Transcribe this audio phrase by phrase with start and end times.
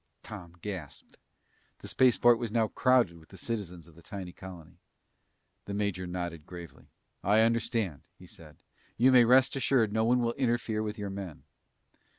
[0.23, 1.17] Tom gasped.
[1.77, 4.79] The spaceport was now crowded with the citizens of the tiny colony.
[5.65, 6.87] The major nodded gravely.
[7.23, 8.57] "I understand," he said.
[8.97, 11.43] "You may rest assured no one will interfere with your men!"